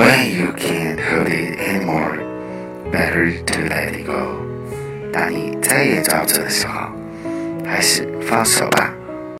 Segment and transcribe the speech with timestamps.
[0.00, 2.16] When you can't hold it anymore,
[2.90, 4.40] better to let it go.
[5.12, 6.88] 当你再也抓不住的时候，
[7.66, 8.94] 还是放手吧。